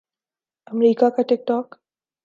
امریکا 0.67 1.09
کا 1.15 1.21
ٹک 1.29 1.41
ٹاک 1.47 1.67